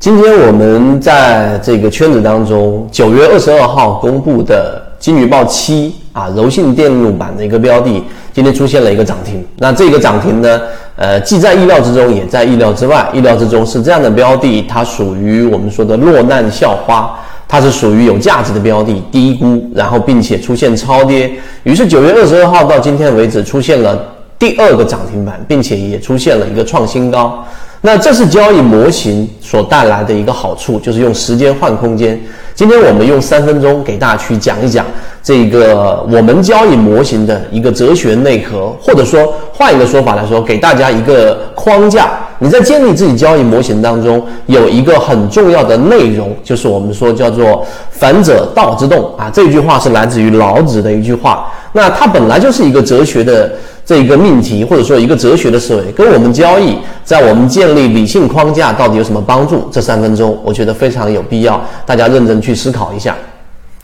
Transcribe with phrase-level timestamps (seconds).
[0.00, 8.02] 今天我们在这个圈子当中，九月二十二号公布的金鱼报七啊，柔性电路板的一个标的，
[8.32, 9.44] 今天出现了一个涨停。
[9.58, 10.58] 那这个涨停呢，
[10.96, 13.10] 呃，既在意料之中，也在意料之外。
[13.12, 17.14] 意料之中是这样的标的，它属于我们说的落难校花，
[17.46, 21.30] 它是属于有价值的标的，低估，然后并且出现超跌。
[21.64, 24.02] 于是九月二十二号到今天为止，出现了
[24.38, 27.44] 第二个涨停板，并且也出现了一个创新高。
[27.82, 32.20] 那这是交易模型所带来的一个好处，就是用时间换空间。
[32.54, 34.84] 今天我们用三分钟给大家去讲一讲
[35.22, 42.10] 这个我们交易模型的一个哲学内核，或者说换一个说法来说，给大家一个框架。
[42.38, 49.30] 你在建立自己交易模型当中，有一个很重要的内容，就是我们说叫做“反者道之动”啊。
[49.32, 51.50] 这句话是来自于老子的一句话。
[51.72, 53.50] 那它本来就是一个哲学的。
[53.90, 59.68] 这一个命题，或者说一个哲学的思维，跟我们交易，在我们建立理性框架到底有什么帮助？
[59.72, 63.16] 这三分钟，我觉得非常有必要，大家认真去思考一下。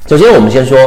[0.09, 0.79] 首先，我们先说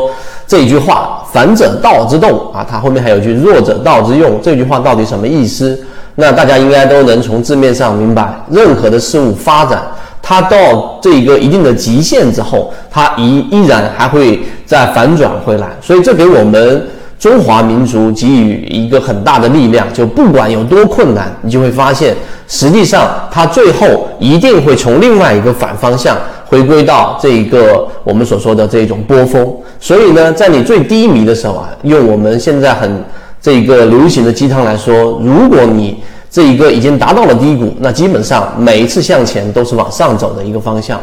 [0.48, 4.40] 这一句话：“反者道之动”啊，它后面还有句“弱者道之用”。
[4.42, 5.78] 这句话到底什么意思？
[6.16, 9.84] 那大家应该都能从字面上明白，任何的事物发展，
[10.22, 15.68] 它到这一个一定的极限之后，它依依然还会再反转回来。
[15.82, 16.88] 所以，这给我们。
[17.20, 22.16] 中华民族给予一个很大的力量，就不管有多困难，你就会发现，
[22.48, 29.54] 实际上它最后一定会从另外一个反方向回归到这一个我们所说的这种波峰。
[29.82, 33.04] 所以呢，在你最低迷的时候啊，用我们现在很
[33.42, 40.98] 这个流行的鸡汤来说，如果你这一个已经达到了低谷，那基本上每一次向前都是往上走的一个方向。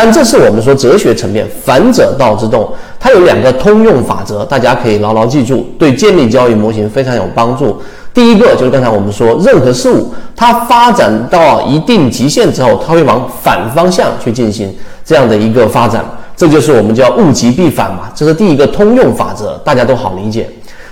[0.00, 7.82] 但这是我们说哲学层面，反者道之动，它有两个通用法则，大家可以牢牢记住，对建立交易模型非常有帮助。
[8.14, 14.72] 第一个就是刚才我们说，任何事物它发展到一定极限之后，它会往反方向去进行
[15.04, 16.04] 这样的一个发展，
[16.36, 20.48] 这就是我们叫物极必反嘛，这是第一个通用法则，大家都好理解。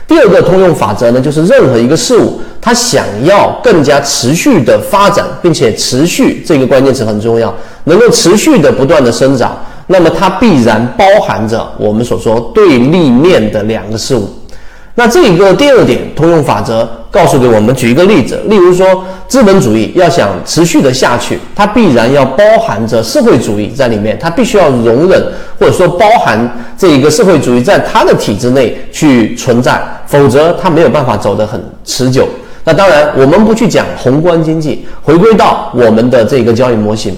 [0.09, 7.53] 第二个通用法则呢，就是任何一个事物，它想要更加持续的发展，并且持续这个关键词很重要，
[7.87, 14.29] 能够持续的不断的生长，那么它必然包含着我们所说对立面的两个事物。
[14.99, 25.23] 那这一个第二点通用法则告诉给我们，举一个例子，例如说资本主义要想持续的下去，它必然要包含着社会主义在里面，它必须要容忍
[25.61, 32.27] 或者说包含这一个社会主义在它的体制内去存在，否则它没有办法走得很持久。
[32.65, 37.15] 那当然，我们不去讲宏观经济，回归到我们的这个交易模型，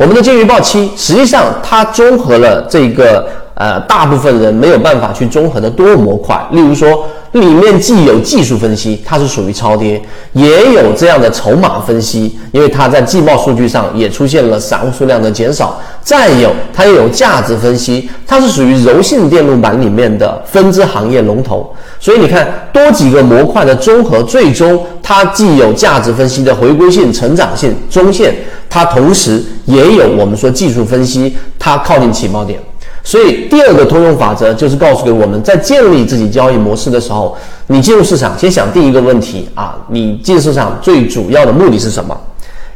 [0.00, 3.39] 我们的金鱼报期实际上它综合了这个。
[3.60, 10.00] 呃，大部分人没有办法去综合的多模块，例如说，里面既有技术分析，它是属于超跌，
[10.32, 15.78] 也有这样的筹码分析，因为它在季报数据上也出现了散户数量的减少。
[16.00, 21.70] 再有，它又有价值分析，它是属于柔性电路板里面的分支行业龙头。
[22.00, 28.34] 所以你看，多几个模块的综合，最终它既有价值分析的回归性、成长性、中线，
[28.70, 32.58] 它同时也有我们说技术分析，它靠近起爆点。
[33.02, 42.16] 所以，第二个通用法则就是告诉给我们，在建立自己交易模式的时候，你进入市场，先想第一个问题啊，你进市场最主要的目的是什么？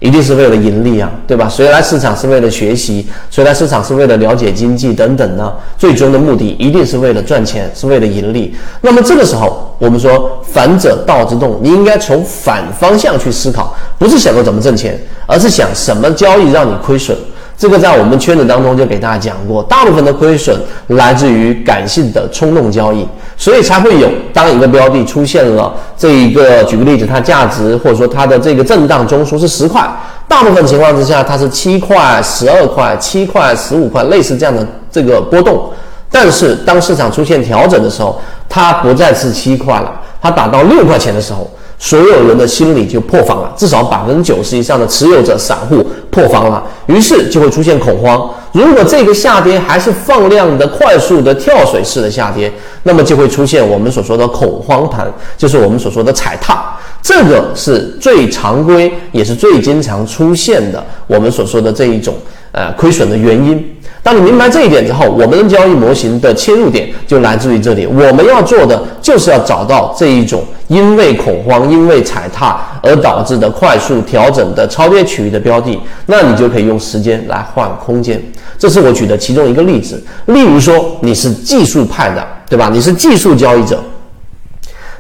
[0.01, 1.49] 一定是为了盈利啊，对吧？
[1.49, 3.07] 谁来市场是为了学习？
[3.31, 5.51] 谁来市场是为了了解经济等等呢？
[5.79, 8.55] 最终的目的一定是为了赚钱，是为了盈利。
[8.83, 17.17] 那么这个时候，我们说反者道之动，你应该从反方向去思考，不是想着怎么挣钱，而是想什么交易让你亏损。
[17.57, 23.07] 这个在我们圈子当中就给大家讲过，大部分的亏损来自于感性的冲动交易，
[23.37, 29.89] 所以才会有当一个标的出现了这一个，举个例子，它价值或者说它的这个震荡中枢是十块，
[30.27, 35.71] 大部分情况之下它是七块、十二块、七块、十五块，类似这样的这个波动。
[36.11, 41.49] 但是当市场出现调整的时候，它不再是七块了，它打到六块钱的时候。
[41.79, 48.31] 所有人的心理就破防了，至少百分之九十以上的持有者散户破防了，于是就会出现恐慌。
[48.53, 52.53] 如果这个下跌还是放量的、快速的跳水式的下跌，
[52.85, 56.65] 那么就会出现我们所说的恐慌盘，就是我们所说的踩踏。
[57.03, 62.15] 这个是最常规，也是最经常出现的我们所说的这一种
[62.53, 63.74] 呃亏损的原因。
[64.03, 67.87] 当你明白这一点之后，我们的交易模型的切入点就来自于这里。
[67.87, 78.23] 我们要做的就是要找到这一种因为恐慌、因为踩踏而导致的快速调整的超跌区域的标的，那你就可以用时间来换空间。
[78.59, 80.03] 这是我举的其中一个例子。
[80.27, 82.71] 例如说，你是技术派的，对吧？
[82.71, 83.83] 你是技术交易者。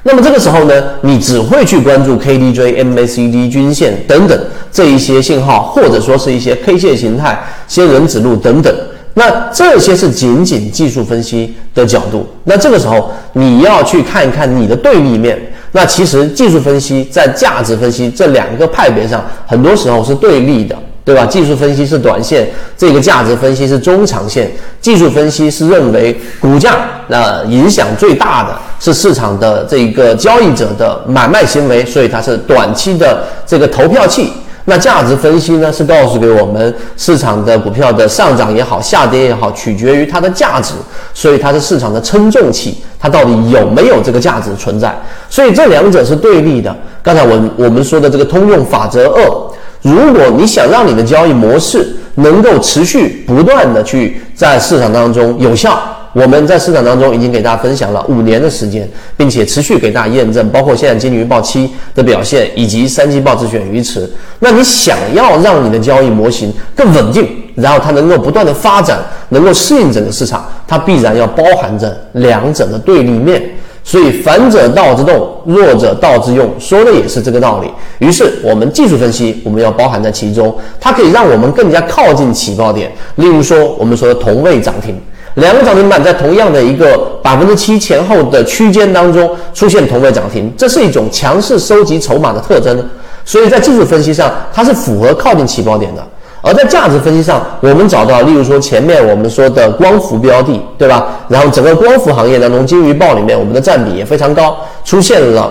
[0.06, 4.38] 那么这个时候呢，你只会去关注 KDJ、MACD 均线等等
[4.70, 8.72] 这一些信号，或者说是一些 K 线形态、仙人指路等等。
[9.14, 12.26] 那这些是仅仅技术分析的角度。
[12.44, 15.40] 那这个时候你要去看一看你的对立面。
[15.72, 20.76] 那其实技术分析在价值分析这两个派别上，很多时候是对立的。
[21.04, 21.26] 对吧？
[21.26, 22.48] 技术分析是短线，
[22.78, 24.50] 这个价值分析是中长线。
[24.80, 26.76] 技术分析是认为股价
[27.08, 34.32] 那影响最大的是市场的这个交易者的买卖行为，所以它是短期的这个投票器。
[34.64, 40.72] 那价值分析呢，是告诉给我们市场的股票的上涨也好，下跌也好，取决于它的价值，
[41.12, 44.98] 所以它是市场的称重器，它到底有没有这个价值存在？
[45.28, 46.74] 所以这两者是对立的。
[47.02, 49.53] 刚才我我们说的这个通用法则二。
[49.84, 55.78] 如果你想让你的交易模式能够持续不断的去在市场当中有效，
[56.14, 64.10] 我们在市场当中已经给大家分享了五年的时间，并且持续给大家验证，包括现在金鱼报期的表现以及三季报自选鱼池。
[64.38, 68.98] 那你想要让你的交易模型更稳定，然后它能够不断的发展，
[69.28, 73.42] 能够适应整个市场，它必然要包含着两者的对立面。
[73.86, 77.70] 所以反者道之动，弱者道之用，说的也是这个道理。
[77.98, 82.90] 于是我们技术分析，我们要包含在其中，它可以让我们更加靠近起爆点。
[83.16, 84.98] 例如说，我们说的同位涨停，
[85.34, 92.82] 两个涨停板在同样的一个百分之七前后的区间当中出现同位涨停，这是一种强势收集筹码的特征。
[93.26, 96.02] 所以在技术分析上，它是符合靠近起爆点的。
[96.44, 101.06] 而在价值分析上，我们找到，例如说前面我们说的光伏标的，对吧？
[101.26, 104.54] 然后整个光伏行业当中，金鱼报里面我们的占比也非常高，
[104.84, 105.50] 出现了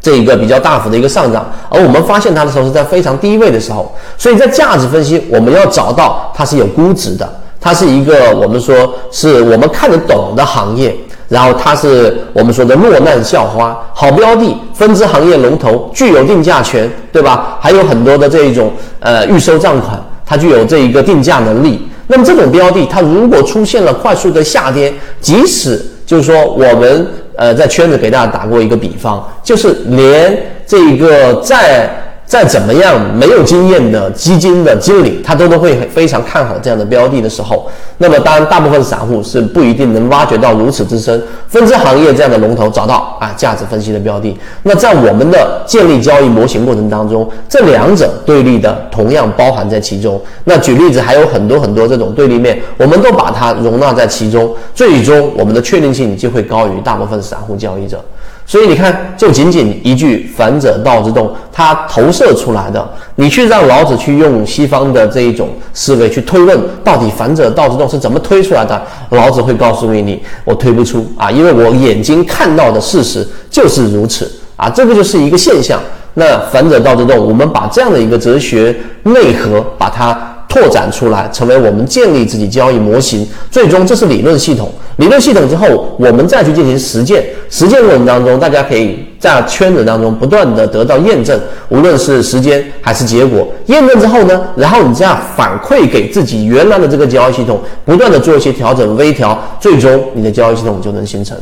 [0.00, 1.44] 这一个比较大幅的一个上涨。
[1.68, 7.28] 而我们发现它的时候是在非常低位的时候，所以在价值分析，我们要找到它是有估值的，
[7.60, 10.96] 它是一个我们说是我们看得懂的行业，
[11.28, 17.58] 然后它是我们说的落难校花，好标的，分支行业龙头，具有定价权，对吧？
[17.60, 18.70] 还有很多的这一种
[19.00, 20.00] 呃预收账款。
[20.32, 24.90] 它具有这一个定价能力，那么这种标的，它如果出现了快速的下跌，
[25.20, 27.06] 即使就是说我们
[27.36, 31.90] 呃在圈子给大家打过一个比方，就是连这个在。
[32.32, 37.68] 再怎么样没有经验的基金的经理，他都都会非常看好这样的标的的时候，
[37.98, 41.22] 那么当然大部分散户是不一定能挖掘到如此之深。
[41.46, 44.34] 分支行业这样的龙头找到啊，价值分析的标的。
[44.62, 50.18] 那在我们的建立交易模型过程当中，这两者对立的同样包含在其中。
[50.44, 58.02] 那举例子还有很多很多这种对立面，我们都把它容纳在其中，最终我们的确定性就会高于大部分散户交易者。
[58.44, 68.82] 所以你看，就仅仅一句“反者道之动”，它投射出来的，你去让老子去用西方的这一种思维去推论，到底“反者道之动”是怎么推出来的？
[69.10, 75.80] 老子会告诉给你，我推不出啊，因为我眼睛看到的事实就是如此啊，这个就是一个现象。
[76.14, 80.28] 那“反者道之动”，我们把这样的一个哲学内核，把它。
[80.52, 83.26] 拓展出来，成为我们建立自己交易模型。
[83.50, 84.70] 最终，这是理论系统。
[84.96, 87.24] 理论系统之后，我们再去进行实践。
[87.48, 91.40] 实践过程当中，大家可以在圈子当中不断的得到验证，
[91.70, 93.48] 无论是时间还是结果。
[93.68, 101.34] 验证之后呢，然后你这样反馈给自己原来的这个交易系统，不断的做一些调整、微调，最终你的交易系统就能形成。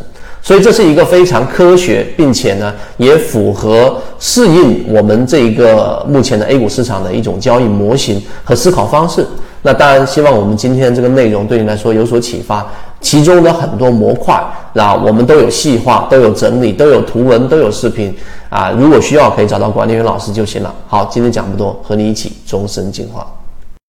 [0.43, 9.27] 所以这是一个非常科学，并且呢，也符合适应我们这一个目前的 A 股市场的一种交易模型和思考方式。
[9.63, 12.67] 那当然，希望我们今天这个内容对你来说有所启发。
[13.03, 14.43] 其中的很多模块，
[14.75, 18.15] 那我们都有细化，都有整理，都有图文，都有视频
[18.51, 18.71] 啊。
[18.73, 20.75] 如果需要，可以找到管理员老师就行了。
[20.87, 23.27] 好，今天讲不多，和你一起终身进化。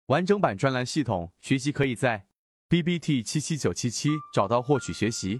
[0.07, 2.23] 完整版专栏系统学习可以在
[2.69, 5.39] B B T 七七九七七找到获取学习。